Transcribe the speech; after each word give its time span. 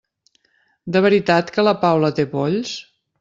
De 0.95 1.03
veritat 1.05 1.51
que 1.57 1.65
la 1.67 1.73
Paula 1.83 2.11
té 2.21 2.25
polls? 2.33 2.73